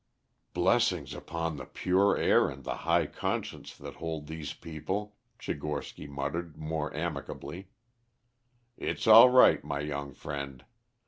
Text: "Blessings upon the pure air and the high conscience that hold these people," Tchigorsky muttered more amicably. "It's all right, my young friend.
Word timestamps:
"Blessings 0.55 1.13
upon 1.13 1.57
the 1.57 1.65
pure 1.67 2.17
air 2.17 2.49
and 2.49 2.63
the 2.63 2.77
high 2.89 3.05
conscience 3.05 3.77
that 3.77 3.97
hold 3.97 4.25
these 4.25 4.51
people," 4.51 5.15
Tchigorsky 5.37 6.09
muttered 6.09 6.57
more 6.57 6.91
amicably. 6.95 7.69
"It's 8.79 9.05
all 9.05 9.29
right, 9.29 9.63
my 9.63 9.81
young 9.81 10.15
friend. 10.15 10.65